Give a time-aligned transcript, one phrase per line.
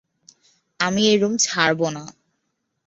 [0.79, 2.03] আমি এই রুম ছাড়ব না।